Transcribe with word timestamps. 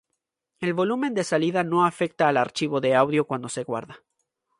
El 0.61 0.73
volumen 0.73 1.13
de 1.13 1.23
salida 1.23 1.63
no 1.63 1.85
afecta 1.85 2.27
al 2.27 2.37
archivo 2.37 2.81
de 2.81 2.95
audio 2.95 3.27
cuando 3.27 3.49
se 3.49 3.63
guarda 3.65 3.99